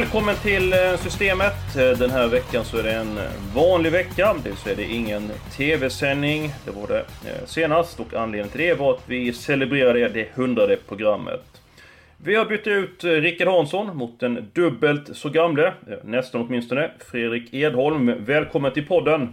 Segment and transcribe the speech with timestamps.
[0.00, 1.76] Välkommen till eh, Systemet.
[1.76, 3.18] Eh, den här veckan så är det en
[3.54, 4.34] vanlig vecka.
[4.44, 6.52] Det är det ingen TV-sändning.
[6.64, 10.76] Det var det eh, senast och anledningen till det var att vi celebrerade det hundrade
[10.88, 11.60] programmet.
[12.16, 15.72] Vi har bytt ut Rickard Hansson mot den dubbelt så gamle,
[16.04, 18.24] nästan åtminstone, Fredrik Edholm.
[18.24, 19.28] Välkommen till podden!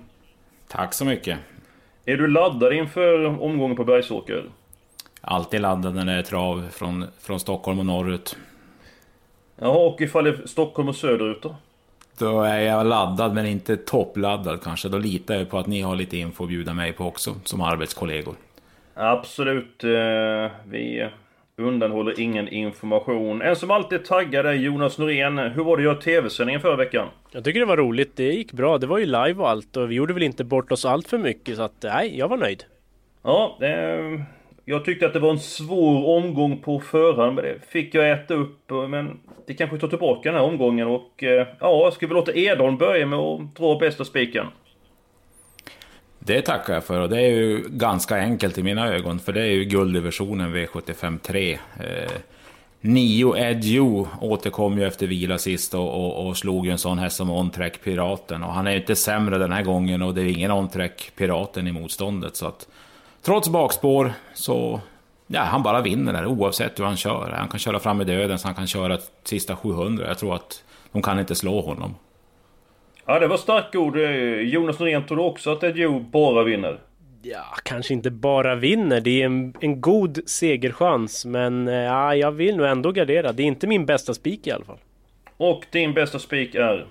[0.68, 1.40] Tack så mycket!
[2.06, 4.44] Är du laddad inför omgången på Bergsåker?
[5.22, 8.38] Alltid laddad när det är trav från, från Stockholm och norrut.
[9.64, 11.56] Jaha, och ifall det är Stockholm och söderut då?
[12.17, 14.89] Då är jag laddad, men inte toppladdad kanske.
[14.89, 17.61] Då litar jag på att ni har lite info att bjuda mig på också, som
[17.61, 18.36] arbetskollegor.
[18.94, 19.84] Absolut.
[19.84, 21.09] Eh, vi
[21.58, 23.41] undanhåller ingen information.
[23.41, 25.38] En som alltid är taggad är Jonas Norén.
[25.38, 27.08] Hur var det att göra TV-sändningen förra veckan?
[27.31, 28.16] Jag tycker det var roligt.
[28.16, 28.78] Det gick bra.
[28.78, 31.17] Det var ju live och allt och vi gjorde väl inte bort oss allt för
[31.17, 32.64] mycket så att nej, jag var nöjd.
[33.23, 33.69] Ja, det
[34.66, 38.33] jag tyckte att det var en svår omgång på förhand, men det fick jag äta
[38.33, 38.72] upp.
[38.89, 42.78] Men det kanske tar tillbaka den här omgången och eh, ja, ska vi låta Edholm
[42.78, 44.45] börja med att dra bästa spiken?
[46.19, 49.41] Det tackar jag för och det är ju ganska enkelt i mina ögon, för det
[49.41, 51.52] är ju gulddivisionen V75 3.
[51.52, 51.59] Eh,
[52.81, 57.16] Nio Edjo återkom ju efter vila sist och, och, och slog ju en sån häst
[57.16, 58.44] som OnTrack Piraten.
[58.44, 61.68] Och han är ju inte sämre den här gången och det är ingen OnTrack Piraten
[61.68, 62.35] i motståndet.
[62.35, 62.68] Så att
[63.25, 64.81] Trots bakspår så...
[65.28, 67.34] Ja, han bara vinner där oavsett hur han kör.
[67.38, 70.07] Han kan köra fram i döden så han kan köra sista 700.
[70.07, 71.95] Jag tror att de kan inte slå honom.
[73.06, 73.97] Ja, det var starka ord.
[74.41, 76.79] Jonas Norén tror också att Edjo bara vinner.
[77.22, 79.01] Ja, kanske inte bara vinner.
[79.01, 81.25] Det är en, en god segerchans.
[81.25, 83.31] Men eh, ja, jag vill nog ändå gardera.
[83.31, 84.79] Det är inte min bästa spik i alla fall.
[85.38, 86.85] Och din bästa spik är?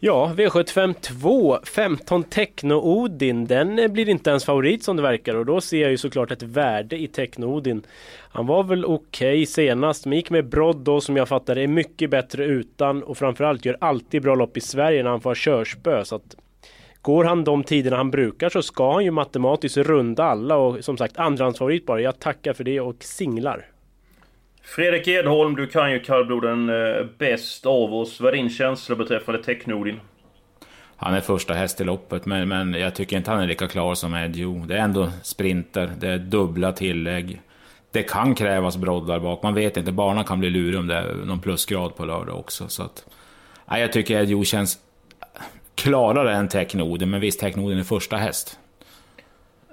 [0.00, 5.46] Ja, V75 2, 15 Techno-Odin, den eh, blir inte ens favorit som det verkar och
[5.46, 7.82] då ser jag ju såklart ett värde i Techno-Odin.
[8.30, 11.66] Han var väl okej okay senast, men gick med Brodd då som jag fattar är
[11.66, 16.04] mycket bättre utan och framförallt gör alltid bra lopp i Sverige när han får körspö.
[16.04, 16.36] Så att
[17.02, 20.96] Går han de tiderna han brukar så ska han ju matematiskt runda alla och som
[20.96, 22.00] sagt andrahandsfavorit bara.
[22.00, 23.66] Jag tackar för det och singlar.
[24.68, 28.20] Fredrik Edholm, du kan ju kallbloden eh, bäst av oss.
[28.20, 30.00] Vad är din känsla beträffande Technodin?
[30.96, 33.94] Han är första häst i loppet, men, men jag tycker inte han är lika klar
[33.94, 34.64] som Edjo.
[34.66, 37.40] Det är ändå sprinter, det är dubbla tillägg.
[37.92, 39.92] Det kan krävas broddar bak, man vet inte.
[39.92, 42.68] Barnen kan bli luriga om det är någon plusgrad på lördag också.
[42.68, 43.04] Så att,
[43.70, 44.78] nej, jag tycker Edjo känns
[45.74, 48.57] klarare än Technoden, men visst, Technoden är första häst.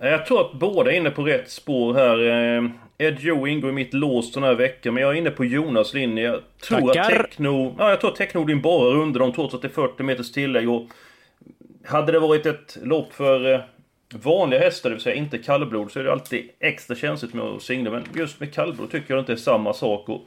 [0.01, 2.27] Jag tror att båda är inne på rätt spår här.
[2.57, 5.45] Eh, Ed Joe ingår i mitt lås den här veckan, men jag är inne på
[5.45, 6.23] Jonas linje.
[6.23, 7.01] Jag tror Tackar.
[7.01, 7.75] att Techno...
[7.77, 10.69] Ja, jag tror att Technodin bara under dem trots att det är 40 meters tillägg
[10.69, 10.87] och...
[11.85, 13.59] Hade det varit ett lopp för eh,
[14.13, 17.61] vanliga hästar, det vill säga inte kallblod, så är det alltid extra känsligt med att
[17.61, 17.91] singla.
[17.91, 20.09] Men just med kallblod tycker jag inte är samma sak.
[20.09, 20.21] Och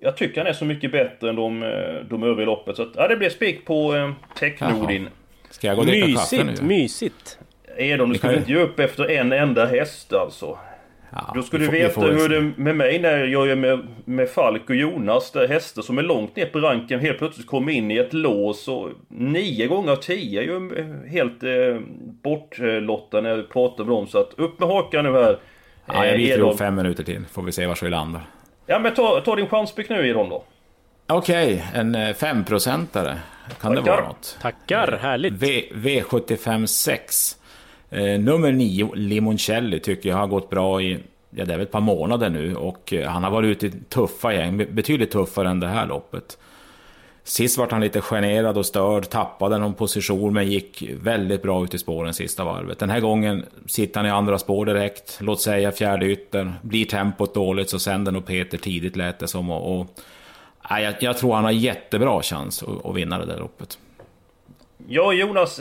[0.00, 1.68] jag tycker han är så mycket bättre än de, eh,
[2.08, 2.76] de övriga loppet.
[2.76, 5.08] Så att, ja, det blir spik på eh, Technodin.
[5.50, 6.44] Ska jag gå och dricka kaffe nu?
[6.44, 7.38] Mysigt, mysigt.
[7.76, 10.58] Edon, du skulle inte ge upp efter en enda häst alltså.
[11.10, 14.28] Ja, Då skulle du veta hur det är med mig när jag är med, med
[14.28, 15.30] Falk och Jonas.
[15.30, 18.68] Där hästar som är långt ner på ranken helt plötsligt kommer in i ett lås
[18.68, 20.70] och nio gånger av tio är ju
[21.08, 21.80] helt eh,
[22.22, 24.06] bortlottade när vi pratar med dem.
[24.06, 25.38] Så att upp med hakan nu här.
[25.86, 27.24] Ja, jag biter ihop fem minuter till.
[27.32, 28.22] Får vi se var vi landar.
[28.66, 30.44] Ja men ta, ta din chanspick nu Edholm då.
[31.06, 33.18] Okej, okay, en eh, femprocentare.
[33.60, 33.74] Kan Tackar.
[33.74, 34.38] det vara något?
[34.42, 35.32] Tackar, härligt.
[35.32, 37.36] V, V75 6.
[37.92, 40.98] Eh, nummer 9, Limoncelli, tycker jag har gått bra i,
[41.30, 42.56] ja det är väl ett par månader nu.
[42.56, 46.38] Och eh, han har varit ute i tuffa gäng, betydligt tuffare än det här loppet.
[47.24, 51.74] Sist var han lite generad och störd, tappade någon position men gick väldigt bra ut
[51.74, 52.78] i spåren sista varvet.
[52.78, 56.52] Den här gången sitter han i andra spår direkt, låt säga fjärde ytter.
[56.62, 59.50] Blir tempot dåligt så sänder nog Peter tidigt lät det som.
[59.50, 59.86] Och, och
[60.68, 63.78] jag, jag, tror han har jättebra chans att, att vinna det där loppet.
[64.88, 65.60] Ja Jonas,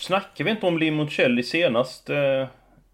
[0.00, 2.10] Snackade vi inte om Limoncelli senast?
[2.10, 2.46] Eh,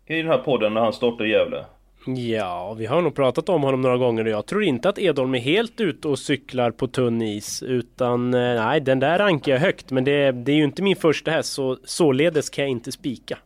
[0.06, 1.64] i den här podden när han startade i Gävle?
[2.06, 5.34] Ja, vi har nog pratat om honom några gånger och jag tror inte att Edholm
[5.34, 7.62] är helt ute och cyklar på tunn is.
[7.62, 9.90] Utan eh, nej, den där rankar jag högt.
[9.90, 13.38] Men det, det är ju inte min första häst så således kan jag inte spika.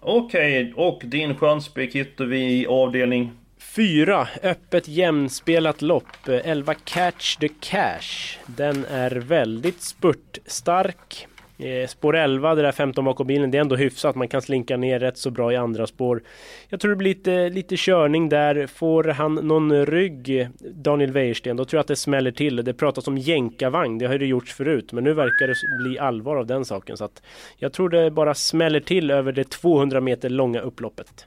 [0.00, 3.30] Okej, och din chanspik hittar vi i avdelning?
[3.76, 6.28] Fyra, öppet jämnspelat lopp.
[6.44, 8.38] 11 Catch the Cash.
[8.46, 11.26] Den är väldigt spurtstark.
[11.58, 14.16] Eh, spår 11, det där 15 bakom bilen, det är ändå hyfsat.
[14.16, 16.22] Man kan slinka ner rätt så bra i andra spår.
[16.68, 18.66] Jag tror det blir lite, lite körning där.
[18.66, 22.56] Får han någon rygg, Daniel Wäjersten, då tror jag att det smäller till.
[22.56, 24.92] Det pratas om jänkarvagn, det har det gjorts förut.
[24.92, 25.54] Men nu verkar det
[25.84, 26.96] bli allvar av den saken.
[26.96, 27.22] Så att
[27.58, 31.26] jag tror det bara smäller till över det 200 meter långa upploppet.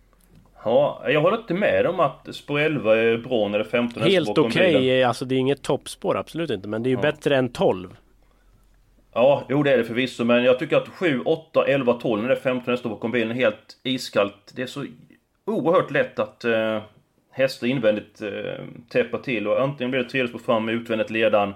[0.64, 4.04] Ja, jag håller inte med om att spår 11 är bra när det är 15
[4.04, 5.04] Helt okej, okay.
[5.04, 6.68] alltså det är inget toppspår, absolut inte.
[6.68, 7.02] Men det är ju ja.
[7.02, 7.96] bättre än 12.
[9.20, 10.24] Ja, jo det är det förvisso.
[10.24, 13.32] Men jag tycker att 7, 8, 11, 12 när det är 15 hästar bakom bilen
[13.32, 14.54] helt iskallt.
[14.56, 14.86] Det är så
[15.46, 16.82] oerhört lätt att eh,
[17.32, 19.48] hästar invändigt eh, täppa till.
[19.48, 21.54] Och antingen blir det tredje spår fram med utvändigt ledan.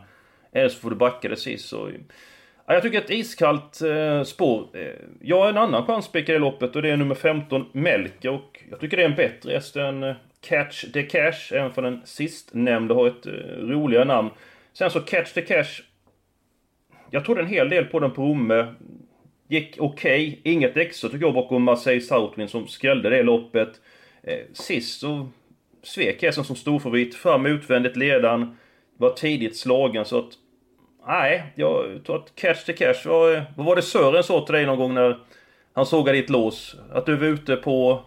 [0.52, 1.70] Eller så får du backa det sist.
[1.70, 1.92] Så,
[2.66, 4.68] ja, jag tycker ett iskallt eh, spår.
[4.74, 4.88] Eh,
[5.22, 8.30] jag har en annan chanspikare i loppet och det är nummer 15, Melker.
[8.30, 11.54] Och jag tycker det är en bättre häst än eh, Catch the Cash.
[11.54, 14.30] Även för den sistnämnde har ett eh, roligare namn.
[14.74, 15.82] Sen så Catch the Cash
[17.14, 18.74] jag trodde en hel del på den på Romme.
[19.48, 20.28] Gick okej.
[20.28, 20.54] Okay.
[20.54, 23.70] Inget extra tycker jag bakom Marseille Southwind som skrällde det loppet.
[24.24, 25.30] Eh, sist så
[25.84, 27.16] svek hästen som storfavorit.
[27.16, 28.58] Fram utvändigt ledan.
[28.98, 30.30] Var tidigt slagen så att...
[31.08, 33.36] Nej, jag tror att Catch the Cash var...
[33.36, 35.20] Eh, vad var det Sören sa till dig någon gång när
[35.74, 36.76] han sågade ditt lås?
[36.92, 38.04] Att du var ute på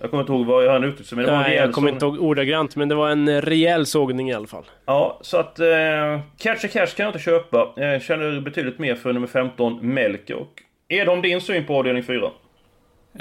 [0.00, 2.04] jag kommer inte ihåg vad han uttryckte sig men det var en jag kommer inte
[2.04, 4.64] ihåg ordagrant men det var en rejäl sågning i alla fall.
[4.86, 7.72] Ja, så att eh, Catch a Cash kan jag inte köpa.
[7.76, 10.34] Jag känner betydligt mer för nummer 15, Melker.
[10.34, 12.30] Och Edholm, din syn på avdelning 4?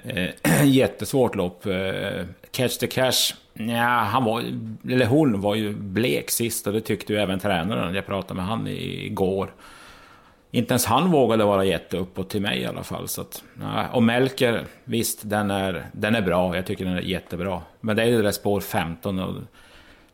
[0.03, 0.29] Eh,
[0.65, 1.65] jättesvårt lopp.
[1.65, 4.43] Eh, catch the Cash, ja, han var,
[4.89, 7.95] eller hon var ju blek sist och det tyckte ju även tränaren.
[7.95, 9.49] Jag pratade med han igår
[10.51, 13.07] inte ens han vågade vara jätteuppåt till mig i alla fall.
[13.07, 13.43] Så att,
[13.91, 16.55] och Melker, visst, den är, den är bra.
[16.55, 17.61] Jag tycker den är jättebra.
[17.81, 19.33] Men det är det där spår 15 och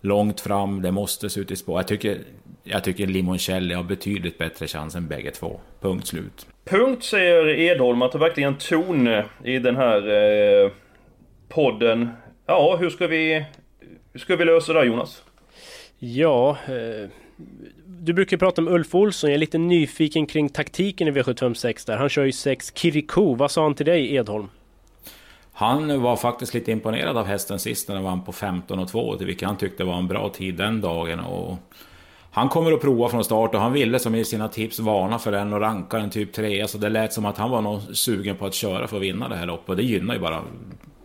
[0.01, 1.79] långt fram, det måste se ut i spår.
[1.79, 2.17] Jag tycker,
[2.63, 5.59] jag tycker Limoncelli har betydligt bättre chans än bägge två.
[5.81, 6.47] Punkt slut.
[6.65, 9.07] Punkt säger Edholm, att det verkligen ton
[9.43, 10.71] i den här eh,
[11.49, 12.09] podden.
[12.45, 13.45] Ja, hur ska vi,
[14.13, 15.23] hur ska vi lösa det Jonas?
[15.99, 17.09] Ja, eh,
[17.85, 21.97] du brukar prata om Ulf Olsson, jag är lite nyfiken kring taktiken i V756 där.
[21.97, 23.35] Han kör ju 6 Kirikou.
[23.35, 24.47] Vad sa han till dig Edholm?
[25.53, 29.17] Han var faktiskt lite imponerad av hästen sist när den vann på 15 och 2,
[29.19, 31.19] vilket han tyckte var en bra tid den dagen.
[31.19, 31.57] Och
[32.31, 35.31] han kommer att prova från start och han ville som i sina tips varna för
[35.31, 36.67] den och ranka den typ 3.
[36.67, 39.29] Så det lät som att han var nog sugen på att köra för att vinna
[39.29, 39.69] det här loppet.
[39.69, 40.41] Och det gynnar ju bara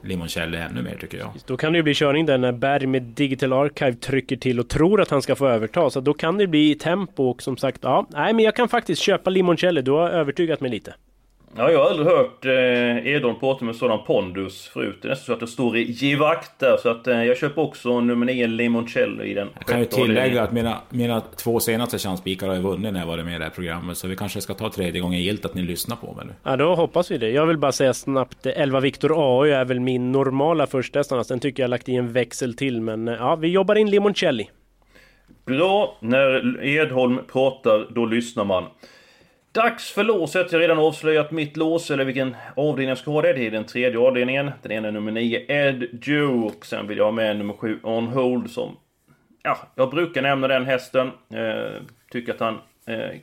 [0.02, 1.32] Limoncelli ännu mer tycker jag.
[1.46, 4.68] Då kan det ju bli körning där när Berg med Digital Archive trycker till och
[4.68, 5.90] tror att han ska få överta.
[5.90, 9.02] Så då kan det bli tempo och som sagt, ja, nej men jag kan faktiskt
[9.02, 9.82] köpa Limoncelli.
[9.82, 10.94] Du har övertygat mig lite.
[11.56, 14.98] Ja, jag har aldrig hört eh, Edholm prata med sådan pondus förut.
[15.02, 16.76] Det är nästan så att det står i givakt där.
[16.76, 19.48] Så att eh, jag köper också nummer 9 Limoncello i den.
[19.54, 23.06] Jag kan ju tillägga att mina, mina två senaste chanspikar har jag vunnit när jag
[23.06, 23.96] varit med i det här programmet.
[23.96, 26.32] Så vi kanske ska ta tredje gången gilt att ni lyssnar på mig nu.
[26.42, 27.30] Ja, då hoppas vi det.
[27.30, 31.28] Jag vill bara säga snabbt, 11 Victor AU är väl min normala första häst.
[31.28, 32.80] Den tycker jag har lagt i en växel till.
[32.80, 34.50] Men eh, ja, vi jobbar in Limoncelli.
[35.46, 35.96] Bra.
[36.00, 38.64] När Edholm pratar, då lyssnar man.
[39.52, 40.52] Dags för låset.
[40.52, 43.32] Jag har redan avslöjat mitt lås, eller vilken avdelning jag ska ha det.
[43.32, 44.50] Det är den tredje avdelningen.
[44.62, 46.46] Den ena är nummer 9, Ed Joe.
[46.46, 48.76] Och sen vill jag ha med nummer 7, On Hold, som...
[49.42, 51.10] Ja, jag brukar nämna den hästen.
[51.34, 53.16] Eh, tycker att han eh,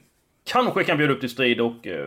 [0.51, 1.87] kanske kan bjuda upp till strid och...
[1.87, 2.05] Eh,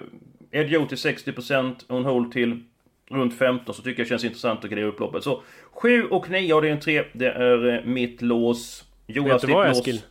[0.52, 2.64] Ed Joe till 60%, On Hold till
[3.10, 5.24] runt 15, så tycker jag känns intressant att gardera upp loppet.
[5.24, 8.84] Så 7 och 9 avdelning 3, det är eh, mitt lås.
[9.06, 10.02] Jonas, Vet du vad Eskil?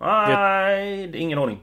[0.00, 1.58] Nej, det är ingen aning.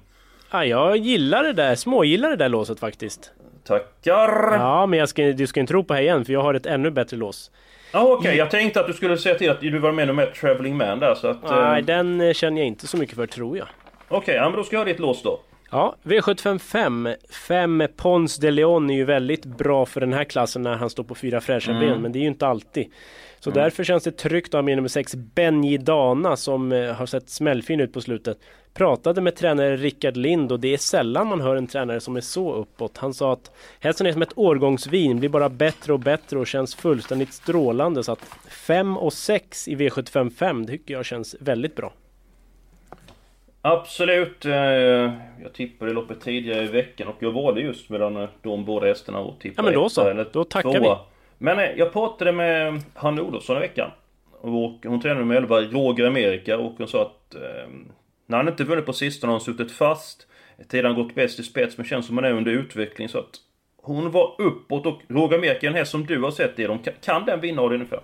[0.54, 3.32] Ja, jag gillar det där, smågillar det där låset faktiskt.
[3.64, 4.54] Tackar!
[4.54, 6.92] Ja, men ska, du ska inte tro på här igen, för jag har ett ännu
[6.92, 7.52] bättre lås.
[7.92, 8.16] Ja, okej.
[8.16, 8.36] Okay.
[8.36, 11.16] Jag tänkte att du skulle säga till att du var med med Traveling Man där,
[11.16, 11.44] så att...
[11.44, 11.86] Nej, eh...
[11.86, 13.68] den eh, känner jag inte så mycket för, tror jag.
[14.08, 15.40] Okej, okay, ja, men då ska jag ha ditt lås då.
[15.72, 17.16] Ja, V755.
[17.48, 21.04] 5 Pons de Leon är ju väldigt bra för den här klassen när han står
[21.04, 21.88] på fyra fräscha mm.
[21.88, 22.92] ben, men det är ju inte alltid.
[23.40, 23.64] Så mm.
[23.64, 27.30] därför känns det tryggt att ha med nummer 6 Benji Dana som eh, har sett
[27.30, 28.38] smällfin ut på slutet.
[28.74, 32.22] Pratade med tränare Rickard Lind och det är sällan man hör en tränare som är
[32.22, 32.98] så uppåt.
[32.98, 36.76] Han sa att hästen är som ett årgångsvin, blir bara bättre och bättre och känns
[36.76, 38.04] fullständigt strålande.
[38.04, 41.94] Så att 5 och 6 i V755 tycker jag känns väldigt bra.
[43.62, 44.46] Absolut.
[44.46, 44.54] Eh,
[45.44, 49.40] jag tippade loppet tidigare i veckan och jag valde just mellan de båda hästarna och
[49.40, 50.96] tippade Ja men då så, då tackar tvåa.
[50.96, 51.02] vi.
[51.38, 53.92] Men eh, jag pratade med Hanna Olofsson i veckan.
[54.42, 57.70] Och hon tränade med 11 Roger Amerika och hon sa att eh,
[58.26, 60.28] när han inte vunnit på sistone har han suttit fast.
[60.70, 63.40] Tiden har gått bäst i spets men känns som han är under utveckling så att
[63.82, 67.26] hon var uppåt och Roger Amerika, den här som du har sett i dem, kan
[67.26, 68.00] den vinna av det ungefär?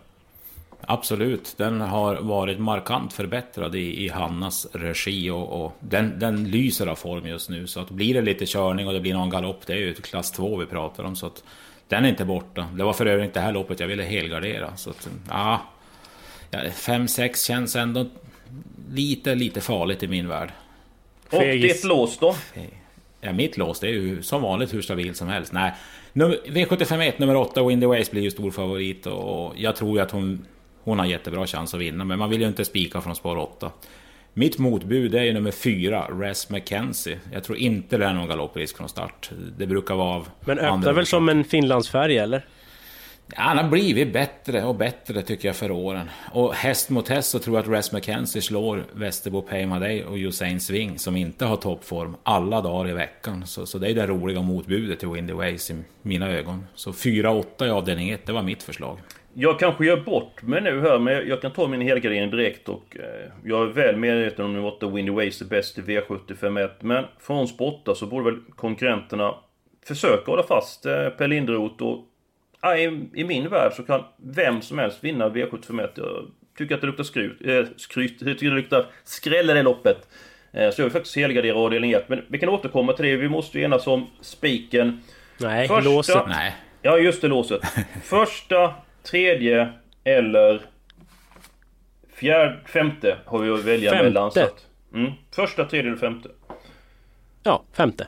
[0.82, 6.88] Absolut, den har varit markant förbättrad i, i Hannas regi och, och, den, den lyser
[6.88, 7.68] av form just nu.
[7.68, 10.32] Så att blir det lite körning och det blir någon galopp, det är ju klass
[10.32, 11.16] 2 vi pratar om.
[11.16, 11.44] Så att
[11.88, 12.68] den är inte borta.
[12.74, 14.76] Det var för övrigt det här loppet jag ville helgardera.
[14.76, 15.62] Så att, ja,
[16.52, 18.06] 5-6 känns ändå
[18.92, 20.52] lite, lite farligt i min värld.
[21.30, 22.36] Och ditt lås då?
[23.22, 25.54] Ja, mitt lås det är ju som vanligt hur stabilt som helst.
[25.54, 25.74] Nej,
[26.14, 30.46] V751 nummer 8, Windy Ways blir ju stor favorit och jag tror ju att hon,
[30.84, 32.06] hon har jättebra chans att vinna.
[32.06, 33.72] Men man vill ju inte spika från spår 8.
[34.34, 37.20] Mitt motbud är ju nummer 4, Res McKenzie.
[37.34, 39.32] Jag tror inte det är någon galopprisk från start.
[39.58, 40.30] Det brukar vara av...
[40.42, 42.46] Men öppnar väl som en Finlandsfärg eller?
[43.36, 46.10] Han har blivit bättre och bättre tycker jag för åren.
[46.32, 50.60] Och häst mot häst så tror jag att Res McKenzie slår Västerbo Paymaday och Usain
[50.60, 53.46] Swing som inte har toppform alla dagar i veckan.
[53.46, 56.66] Så, så det är det roliga motbudet till Windy Ways i mina ögon.
[56.76, 58.98] Så 4-8 i avdelning 1, det var mitt förslag.
[59.34, 62.98] Jag kanske gör bort mig nu här, men jag kan ta min helgardering direkt och
[63.00, 67.48] eh, jag är väl medveten om att Windy Ways är bäst i V75 Men från
[67.48, 69.36] spotta så borde väl konkurrenterna
[69.86, 72.09] försöka hålla fast eh, Per Lindroth och
[72.62, 75.90] ja, i, i, min värld så kan vem som helst vinna V751.
[75.96, 79.64] Jag tycker att det luktar skryt, äh, skryt jag tycker det luktar skräll i det
[79.64, 80.08] loppet.
[80.52, 82.10] Äh, så jag vill faktiskt helgardera avdelning 1.
[82.10, 83.16] Men vi kan återkomma till det.
[83.16, 85.02] Vi måste ju enas om spiken.
[85.38, 86.24] Nej, Första, låset.
[86.28, 86.56] Nej.
[86.82, 87.62] Ja, just det, låset.
[88.04, 88.74] Första,
[89.04, 89.74] tredje
[90.04, 90.62] eller
[92.14, 94.04] fjärde, femte har vi att välja femte.
[94.06, 94.32] mellan.
[94.32, 96.30] Så att, mm, första, tredje eller femte.
[97.44, 98.08] Ja, femte.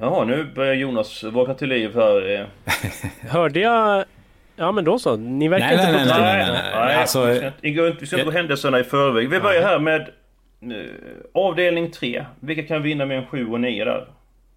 [0.00, 2.40] Jaha, nu börjar Jonas vakna till liv här.
[2.40, 2.46] Eh.
[3.30, 4.04] Hörde jag...
[4.56, 6.96] Ja men då så, ni verkar nej, inte nej, nej, nej, nej, nej.
[6.96, 7.26] Alltså,
[7.60, 9.28] vi ska inte gå händelserna i förväg.
[9.28, 10.00] Vi börjar här med
[10.64, 10.84] uh,
[11.34, 12.24] avdelning 3.
[12.40, 14.08] Vilka kan vinna med en 7 och 9 där?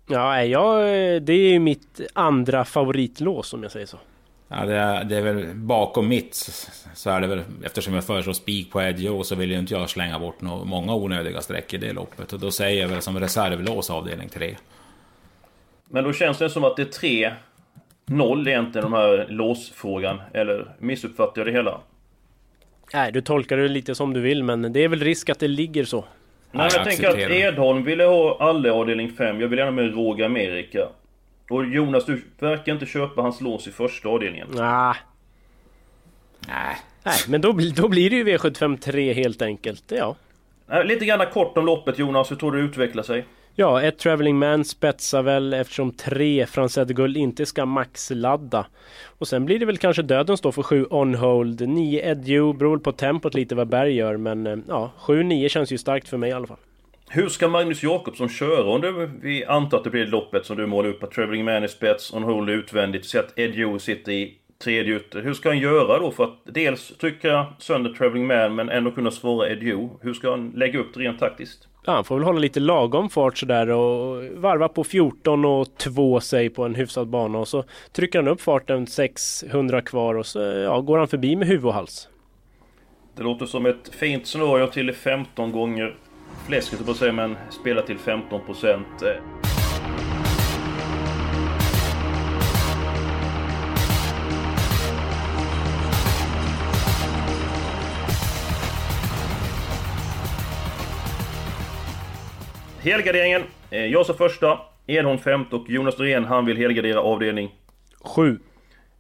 [0.08, 0.84] Ja, jag,
[1.22, 3.98] det är ju mitt andra favoritlås om jag säger så.
[4.48, 6.36] Ja, det är, det är väl bakom mitt
[6.94, 9.90] så är det väl eftersom jag föreslår spik på Edge så vill ju inte jag
[9.90, 12.34] slänga bort några, många onödiga streck i det loppet.
[12.34, 14.56] Och då säger jag väl som reservlås avdelning 3.
[15.90, 17.36] Men då känns det som att det är
[18.08, 20.22] 3-0 egentligen, de här låsfrågan.
[20.34, 21.82] Eller missuppfattar jag det hela?
[22.94, 25.48] Nej, du tolkar det lite som du vill, men det är väl risk att det
[25.48, 26.06] ligger så.
[26.52, 29.42] Nej, jag, jag tänker att Edholm ville ha alla avdelning 5.
[29.42, 30.88] Jag vill gärna med Roger Amerika.
[31.50, 34.48] Och Jonas, du verkar inte köpa hans lås i första avdelningen.
[34.52, 34.96] Nah.
[36.48, 36.78] Nej.
[37.04, 40.16] Nej, men då, då blir det ju V75 3 helt enkelt, ja.
[40.84, 43.26] Lite grann kort om loppet Jonas, hur tror du det utvecklar sig?
[43.56, 48.66] Ja, ett Traveling Man spetsar väl eftersom tre Frans Guld inte ska maxladda.
[49.06, 51.70] Och sen blir det väl kanske döden då för sju on hold.
[51.70, 55.72] Nio Edju, beror på tempot lite vad Berg gör men eh, ja, sju nio känns
[55.72, 56.58] ju starkt för mig i alla fall.
[57.10, 60.66] Hur ska Magnus Jakobsson köra om det, vi antar att det blir loppet som du
[60.66, 64.34] målar upp, att Traveling Man är spets, on hold utvändigt, så att Edju sitter i
[64.64, 65.22] tredje ytter.
[65.22, 69.12] Hur ska han göra då för att dels trycka sönder Traveling Man men ändå kunna
[69.12, 69.90] svara Edju?
[70.02, 71.69] Hur ska han lägga upp det rent taktiskt?
[71.86, 76.20] Ja, han får väl hålla lite lagom fart sådär och varva på 14 och 2
[76.20, 80.40] sig på en hyfsad bana och så trycker han upp farten 600 kvar och så
[80.40, 82.08] ja, går han förbi med huvud och hals.
[83.16, 85.96] Det låter som ett fint scenario till 15 gånger
[86.48, 89.04] fläsket på sig men spela till 15 procent.
[102.84, 103.44] Helgarderingen.
[103.70, 107.56] Eh, jag sa första, Edholm femte och Jonas Norén han vill helgardera avdelning...
[108.02, 108.40] Sju.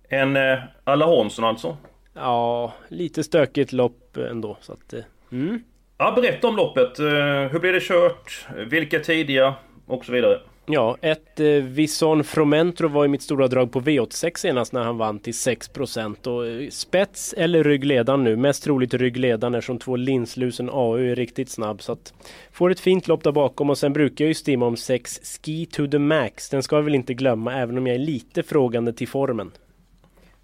[0.09, 1.77] En eh, Alla Hansson alltså?
[2.13, 4.93] Ja, lite stökigt lopp ändå så att...
[4.93, 4.99] Eh,
[5.31, 5.63] mm.
[5.97, 6.99] Ja, berätta om loppet.
[6.99, 7.05] Eh,
[7.51, 8.47] hur blev det kört?
[8.55, 9.55] Vilka tidiga?
[9.85, 10.39] Och så vidare.
[10.71, 14.97] Ja, ett eh, Vison Fromentro var i mitt stora drag på V86 senast när han
[14.97, 18.35] vann till 6% och eh, spets eller ryggledaren nu.
[18.35, 22.13] Mest troligt ryggledaren eftersom två linslusen AU är riktigt snabb så att
[22.51, 25.65] får ett fint lopp där bakom och sen brukar jag ju stimma om 6 Ski
[25.65, 26.49] to the Max.
[26.49, 29.51] Den ska jag väl inte glömma även om jag är lite frågande till formen.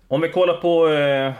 [0.08, 1.34] Om vi kollar på eh,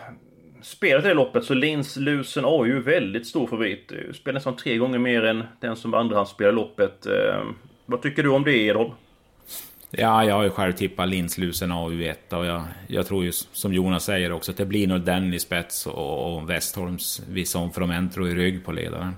[0.62, 3.92] spelet i det loppet så linslusen AU är väldigt stor favorit.
[4.14, 7.06] Spelar nästan tre gånger mer än den som andrahandsspelar loppet.
[7.06, 7.44] Eh,
[7.86, 8.92] vad tycker du om det Edholm?
[9.92, 14.04] Ja, jag har ju själv tippat linslusen AU1 och jag, jag tror ju som Jonas
[14.04, 18.36] säger också att det blir nog den i spets och, och Westholms Vison Fromentro i
[18.36, 19.16] rygg på ledaren.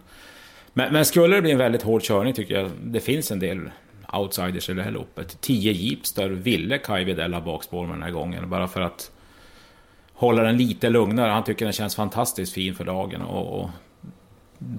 [0.74, 3.70] Men, men skulle det bli en väldigt hård körning tycker jag det finns en del
[4.14, 5.42] outsiders i det här loppet.
[5.42, 9.12] 10 Jeepstar ville Kaj Widell ha bakspår med den här gången bara för att
[10.14, 11.32] hålla den lite lugnare.
[11.32, 13.70] Han tycker den känns fantastiskt fin för dagen och, och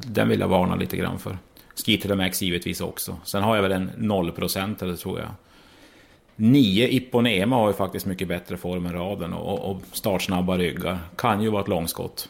[0.07, 1.39] den vill jag varna lite grann för.
[1.85, 3.17] Ski to the Max givetvis också.
[3.25, 5.29] Sen har jag väl en 0% eller tror jag.
[6.37, 10.99] 9 Iponema har ju faktiskt mycket bättre form än raden och, och startsnabba ryggar.
[11.17, 12.29] Kan ju vara ett långskott.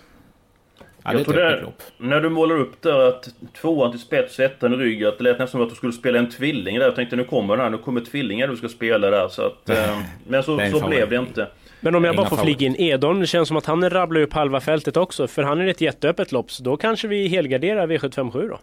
[1.02, 3.28] Ja, jag tror det, när du målar upp där att
[3.61, 5.93] tvåan till spets och ettan i rygg, att det lät nästan som att du skulle
[5.93, 6.85] spela en tvilling där.
[6.85, 9.28] Jag tänkte nu kommer den här, nu kommer tvillingar du ska spela där.
[9.28, 11.49] Så att, eh, men så, så blev det inte.
[11.81, 14.33] Men om jag bara får flika in Edon, det känns som att han rabblar upp
[14.33, 15.26] halva fältet också.
[15.26, 18.59] För han är ett jätteöppet lopp, så då kanske vi helgarderar V757 då.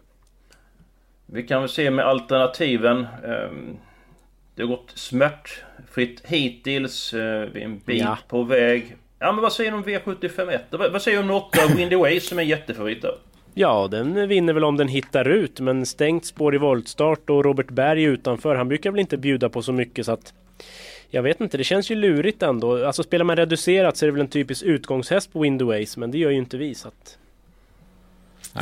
[1.25, 3.08] Vi kan väl se med alternativen.
[3.25, 3.77] Ehm,
[4.55, 7.13] det har gått smärtfritt hittills.
[7.13, 8.17] Eh, vi är en bit ja.
[8.27, 8.96] på väg.
[9.20, 10.60] Ja men vad säger du om V751?
[10.91, 13.15] Vad säger du om 8 Windy Way som är jättefavorit där?
[13.53, 17.70] Ja, den vinner väl om den hittar ut, men stängt spår i voltstart och Robert
[17.70, 18.55] Berg utanför.
[18.55, 20.34] Han brukar väl inte bjuda på så mycket så att...
[21.10, 22.86] Jag vet inte, det känns ju lurigt ändå.
[22.86, 26.17] Alltså spelar man reducerat så är det väl en typisk utgångshäst på Windoways, men det
[26.17, 27.17] gör ju inte vi så att...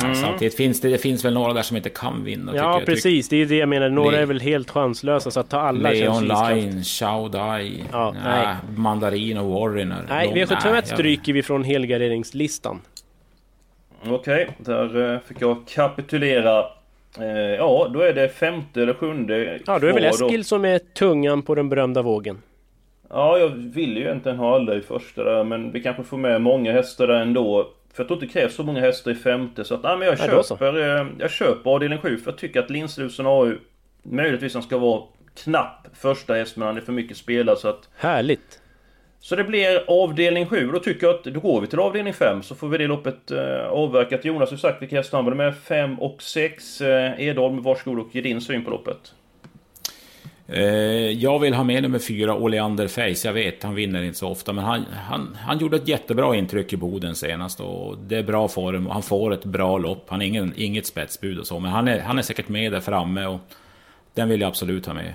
[0.02, 0.14] Mm.
[0.14, 2.56] Samtidigt finns det, det finns väl några där som inte kan vinna.
[2.56, 3.88] Ja precis, det är det jag menar.
[3.88, 8.14] Några Le är väl helt chanslösa så att ta alla Leon Line, Shao Dai, ja,
[8.24, 8.56] nej.
[8.76, 10.04] Mandarin och Warriner.
[10.08, 12.80] Nej, V751 stryker vi från helgarderingslistan.
[14.06, 16.58] Okej, okay, där eh, fick jag kapitulera.
[17.20, 17.26] Eh,
[17.58, 20.44] ja, då är det femte eller sjunde Ja, då är väl Eskil då.
[20.44, 22.42] som är tungan på den berömda vågen.
[23.10, 26.42] Ja, jag vill ju egentligen ha alla i första där, men vi kanske får med
[26.42, 27.68] många hästar där ändå.
[27.94, 30.08] För jag tror inte det krävs så många hästar i femte så att, nej men
[30.08, 33.58] jag nej, köper, eh, jag köper avdelning 7 för jag tycker att Lindslusen AU
[34.06, 35.02] Möjligtvis han ska vara
[35.44, 37.88] knapp första häst men han är för mycket spelad så att...
[37.96, 38.60] Härligt!
[39.20, 42.42] Så det blir avdelning 7 då tycker jag att då går vi till avdelning 5
[42.42, 44.24] så får vi det loppet eh, avverkat.
[44.24, 46.80] Jonas har sagt vilka hästar han var med 5 och 6.
[46.80, 49.14] Eh, Edholm, varsågod och ge din syn på loppet.
[50.46, 50.62] Eh,
[51.10, 53.24] jag vill ha med nummer fyra, Oleander Feis.
[53.24, 54.52] Jag vet, han vinner inte så ofta.
[54.52, 57.60] Men han, han, han gjorde ett jättebra intryck i Boden senast.
[57.60, 58.86] Och det är bra form.
[58.86, 60.06] Han får ett bra lopp.
[60.08, 61.60] Han är ingen, inget spetsbud och så.
[61.60, 63.26] Men han är, han är säkert med där framme.
[63.26, 63.40] Och
[64.14, 65.14] den vill jag absolut ha med.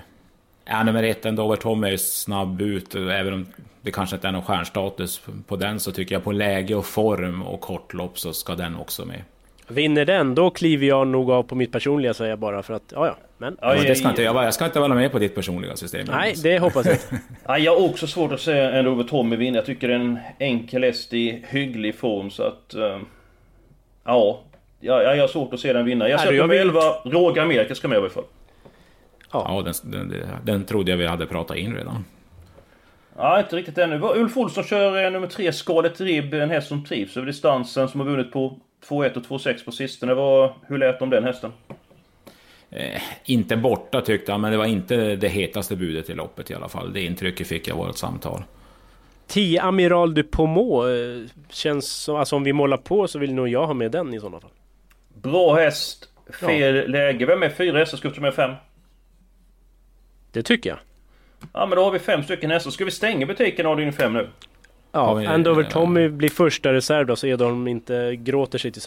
[0.64, 2.94] Ja, nummer ett, en Dover-Tommy, är snabb ut.
[2.94, 3.46] Även om
[3.82, 5.80] det kanske inte är någon stjärnstatus på den.
[5.80, 9.22] Så tycker jag på läge och form och kortlopp så ska den också med.
[9.68, 12.92] Vinner den, då kliver jag nog av på mitt personliga säger jag bara för att,
[12.94, 13.16] ja ja.
[13.40, 13.56] Men...
[13.60, 14.44] Ja, det ska inte jag vara.
[14.44, 16.06] Jag ska inte vara med på ditt personliga system.
[16.10, 16.96] Nej, det hoppas jag
[17.46, 19.58] ja, Jag har också svårt att säga en Robert Tommy vinna.
[19.58, 22.74] Jag tycker det är en enkel häst i hygglig form så att...
[22.76, 22.98] Uh,
[24.04, 24.40] ja,
[24.80, 26.08] jag, jag har svårt att se den vinna.
[26.08, 28.24] Jag sätter med 11, Roger Amerika ska med i alla fall.
[29.32, 32.04] Ja, ja den, den, den trodde jag vi hade pratat in redan.
[33.16, 34.00] Ja, inte riktigt ännu.
[34.02, 38.00] Ulf Olsson kör eh, nummer 3, Scarlet Rib, en häst som trivs över distansen, som
[38.00, 40.14] har vunnit på 2-1 och 2-6 på sistone.
[40.14, 41.52] Vad, hur lät om den hästen?
[42.70, 46.54] Eh, inte borta tyckte han, men det var inte det hetaste budet i loppet i
[46.54, 46.92] alla fall.
[46.92, 48.42] Det intrycket fick jag av vårt samtal.
[49.26, 53.48] 10 Amiral du Pomå eh, känns som, alltså om vi målar på så vill nog
[53.48, 54.50] jag ha med den i sådana fall.
[55.14, 56.08] Bra häst,
[56.40, 56.86] fel ja.
[56.86, 57.26] läge.
[57.26, 57.98] Vem är fyra hästar?
[57.98, 58.54] Ska med fem?
[60.32, 60.78] Det tycker jag.
[61.52, 62.70] Ja men då har vi fem stycken hästar.
[62.70, 64.28] Ska vi stänga butiken avdelning fem nu?
[64.92, 68.82] Ja, Andover Tommy blir första reserv då så Edholm inte gråter sig till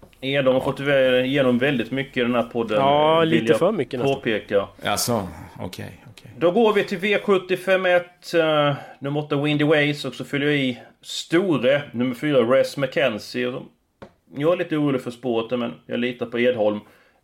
[0.00, 0.16] sämst.
[0.20, 0.80] Edholm har fått
[1.26, 2.80] igenom väldigt mycket i den här podden.
[2.80, 4.14] Ja, lite för mycket nästan.
[4.14, 4.68] Påpeka.
[4.84, 5.28] Alltså,
[5.60, 5.66] okej.
[5.66, 6.30] Okay, okay.
[6.38, 8.34] Då går vi till V751.
[8.34, 12.76] Uh, eh, nummer 8 Windy Ways och så fyller jag i Store, nummer 4 Res
[12.76, 13.54] McKenzie.
[14.36, 16.80] Jag är lite orolig för spåret men jag litar på Edholm.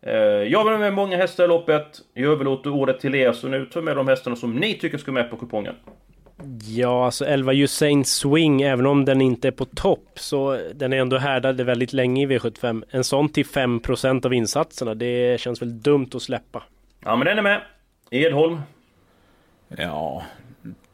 [0.07, 2.01] Uh, jag vill med många hästar i loppet.
[2.13, 5.11] Jag överlåter ordet till er så nu tar med de hästarna som ni tycker ska
[5.11, 5.75] med på kupongen.
[6.67, 10.97] Ja, alltså 11 Usain Swing, även om den inte är på topp, så den är
[10.97, 12.83] ändå härdad väldigt länge i V75.
[12.89, 16.63] En sån till 5% av insatserna, det känns väl dumt att släppa.
[17.05, 17.61] Ja, men den är med.
[18.09, 18.61] Edholm.
[19.67, 20.23] Ja,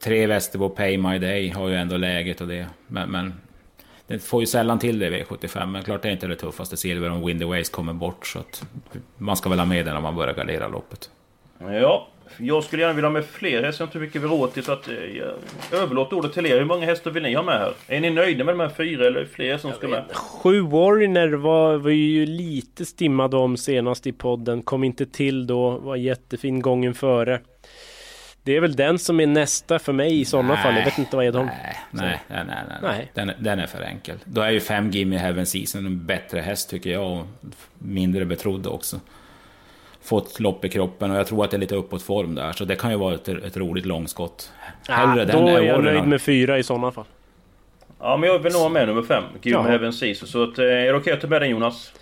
[0.03, 2.67] tre Västerbo Pay My Day har ju ändå läget och det.
[2.87, 3.33] Men, men
[4.07, 5.65] den får ju sällan till det i V75.
[5.65, 6.77] Men klart det är inte det tuffaste.
[6.77, 8.27] Silver om Windy Ways kommer bort.
[8.27, 8.63] Så att
[9.17, 11.09] man ska väl ha med den om man börjar gardera loppet.
[11.59, 14.53] Ja, Jag skulle gärna vilja ha med fler hästar, jag har inte mycket vi råd
[14.53, 14.95] till så att eh,
[15.71, 16.57] jag överlåter ordet till er.
[16.57, 17.73] Hur många hästar vill ni ha med här?
[17.87, 20.03] Är ni nöjda med de här fyra eller fler som ska med?
[20.13, 24.61] Sju Warner var vi ju lite stimmade om senast i podden.
[24.61, 27.39] Kom inte till då, var jättefin gången före.
[28.43, 30.75] Det är väl den som är nästa för mig i sådana fall.
[30.75, 31.47] Jag vet inte vad Edholm...
[31.47, 33.11] Nej, nej, nej, nej, nej.
[33.13, 34.17] Den, den är för enkel.
[34.25, 37.25] Då är ju fem Gimme Heaven Season en bättre häst tycker jag och
[37.77, 38.99] mindre betrodd också.
[40.01, 42.51] Fått lopp i kroppen och jag tror att det är lite uppåt form där.
[42.51, 44.51] Så det kan ju vara ett, ett roligt långskott.
[44.87, 47.05] Hellre ja, den då är jag nöjd med fyra i sådana fall.
[47.99, 49.23] Ja, men jag vill nog ha med nummer fem.
[49.41, 49.61] Gimme ja.
[49.61, 50.27] Heaven Season.
[50.27, 51.93] Så att, eh, är det okej att ta med den Jonas?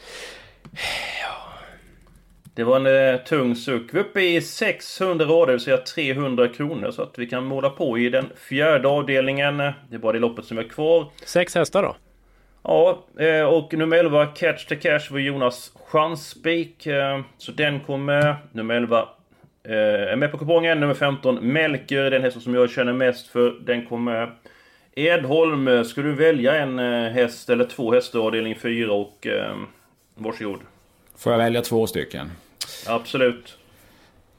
[2.55, 3.93] Det var en eh, tung suck.
[3.93, 6.91] Vi är uppe i 600 rader, det vill säga 300 kronor.
[6.91, 9.57] Så att vi kan måla på i den fjärde avdelningen.
[9.57, 11.11] Det är bara det loppet som är kvar.
[11.25, 11.95] Sex hästar då?
[12.69, 16.85] Ja, eh, och nummer 11, Catch the Cash, var Jonas chansspik.
[16.85, 19.07] Eh, så den kommer Nummer 11
[19.63, 20.79] eh, är med på kupongen.
[20.79, 23.55] Nummer 15, Melker, den hästen som jag känner mest för.
[23.65, 24.33] Den kommer
[24.95, 26.79] Edholm, ska du välja en
[27.13, 29.27] häst eller två hästar avdelning 4 och
[30.15, 30.59] varsågod.
[31.17, 32.31] Får jag välja två stycken?
[32.87, 33.57] Absolut.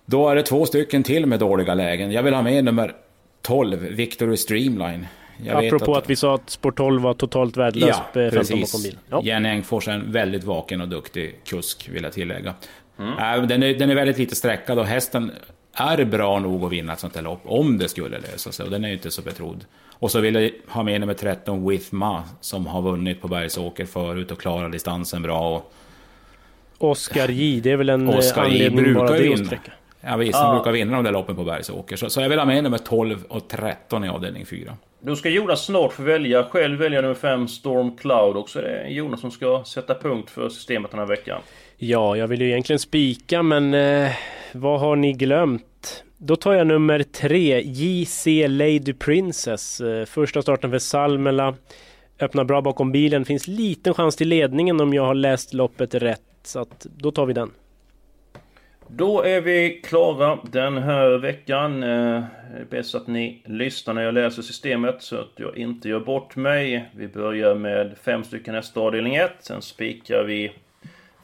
[0.06, 2.12] Då är det två stycken till med dåliga lägen.
[2.12, 2.94] Jag vill ha med nummer
[3.42, 5.06] 12, Victory Streamline.
[5.44, 6.02] Jag Apropå att...
[6.02, 8.98] att vi sa att Sport 12 var totalt värdelös ja, 15 bakom bil.
[9.08, 9.20] Ja.
[9.24, 12.54] Jenny Engfors är en väldigt vaken och duktig kusk, vill jag tillägga.
[12.98, 13.48] Mm.
[13.48, 15.32] Den, är, den är väldigt lite sträckad och hästen
[15.72, 18.64] är bra nog att vinna ett sånt här lopp, om det skulle lösa sig.
[18.64, 19.64] Och den är ju inte så betrodd.
[19.92, 23.84] Och så vill jag ha med nummer 13, With Ma, som har vunnit på Bergsåker
[23.84, 25.56] förut och klarar distansen bra.
[25.56, 25.64] Och
[26.78, 29.72] Oscar J, det är väl en Oscar anledning bara det att sträcka.
[30.00, 31.96] Ja visst, han brukar vinna de där loppen på Bergsåker.
[31.96, 34.76] Så, så jag vill ha med nummer 12 och 13 i avdelning 4.
[35.00, 36.44] Då ska Jonas snart få välja.
[36.44, 38.36] Själv väljer nummer 5, Storm Cloud.
[38.36, 41.40] Och så är det Jonas som ska sätta punkt för systemet den här veckan.
[41.76, 44.10] Ja, jag vill ju egentligen spika, men eh,
[44.52, 46.04] vad har ni glömt?
[46.18, 49.80] Då tar jag nummer 3, JC Lady Princess.
[49.80, 51.54] Eh, första starten för Salmela.
[52.20, 53.24] Öppnar bra bakom bilen.
[53.24, 56.22] Finns liten chans till ledningen om jag har läst loppet rätt.
[56.42, 57.50] Så att då tar vi den.
[58.90, 61.82] Då är vi klara den här veckan.
[61.82, 65.56] Eh, det eh, är bäst att ni lyssnar när jag läser systemet så att jag
[65.56, 66.90] inte gör bort mig.
[66.96, 69.30] Vi börjar med fem stycken hästar avdelning 1.
[69.40, 70.52] Sen spikar vi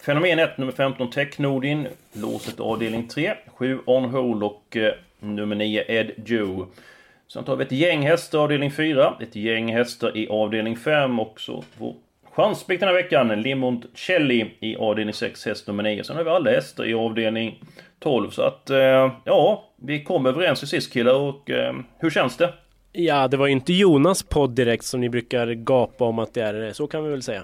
[0.01, 1.89] Fenomen 1, nummer 15 Technodin.
[2.13, 3.35] Låset avdelning 3.
[3.47, 6.67] 7 On Hold och eh, nummer 9 Ed Joe.
[7.29, 9.15] Sen tar vi ett gäng hästar avdelning 4.
[9.21, 11.65] Ett gäng hästar i avdelning 5 också.
[11.79, 11.95] Vår
[12.37, 16.05] Chansspik den här veckan, Limoncelli i avdelning 6, häst nummer 9.
[16.05, 17.61] Sen har vi alla hästar i avdelning
[18.01, 18.31] 12.
[18.31, 22.53] Så att, eh, ja, vi kom överens i sist killar och eh, hur känns det?
[22.93, 26.43] Ja, det var ju inte Jonas podd direkt som ni brukar gapa om att det
[26.43, 26.73] är.
[26.73, 27.43] Så kan vi väl säga.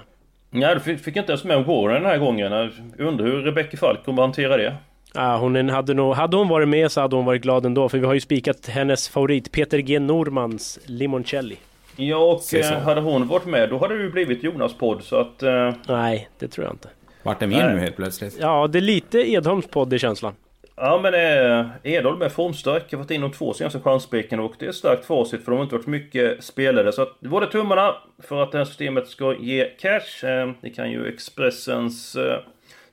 [0.51, 2.53] Nej, du fick inte ens med på den här gången.
[2.53, 4.77] Jag undrar hur Rebecca Falk kommer hantera det.
[5.15, 7.89] Ja, hon hade, nog, hade hon varit med så hade hon varit glad ändå.
[7.89, 11.57] För vi har ju spikat hennes favorit Peter G Normans Limoncelli.
[11.97, 15.17] Ja, och eh, hade hon varit med då hade det ju blivit Jonas podd så
[15.17, 15.43] att...
[15.43, 15.73] Uh...
[15.89, 16.89] Nej, det tror jag inte.
[17.23, 18.37] Vart är min nu helt plötsligt?
[18.41, 20.35] Ja, det är lite Edholms podd i känslan.
[20.83, 22.85] Ja men eh, Edholm är formstark.
[22.89, 25.57] Jag har varit in de två senaste chansspiken och det är starkt facit för de
[25.57, 26.93] har inte varit mycket spelare.
[26.93, 30.29] Så att båda tummarna för att det här systemet ska ge cash.
[30.29, 32.39] Eh, ni kan ju Expressens eh,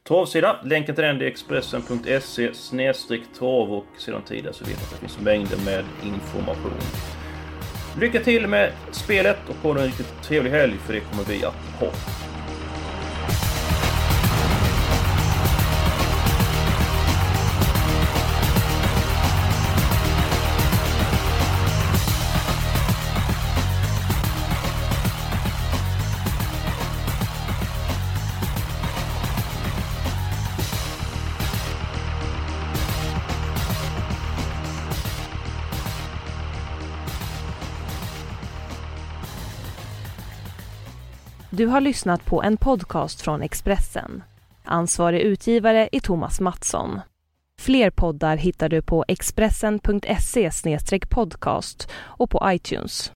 [0.07, 0.55] travsida.
[0.63, 4.97] Länken till den är expressen.se snedstreck trav och sedan tidigare så vet ni att det
[4.97, 7.16] finns mängder med information.
[7.99, 11.53] Lycka till med spelet och ha en riktigt trevlig helg för det kommer vi att
[11.79, 11.87] ha.
[41.57, 44.23] Du har lyssnat på en podcast från Expressen.
[44.63, 46.99] Ansvarig utgivare är Thomas Mattsson.
[47.61, 50.51] Fler poddar hittar du på expressen.se
[51.09, 53.11] podcast och på iTunes.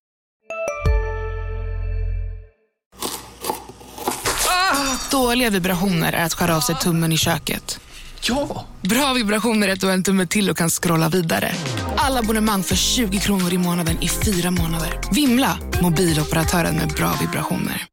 [4.50, 7.80] Ah, dåliga vibrationer är att skära av sig tummen i köket.
[8.22, 8.66] Ja!
[8.82, 11.52] Bra vibrationer är att du har en tumme till och kan scrolla vidare.
[11.96, 15.00] Alla abonnemang för 20 kronor i månaden i fyra månader.
[15.12, 15.58] Vimla!
[15.82, 17.88] Mobiloperatören med bra vibrationer.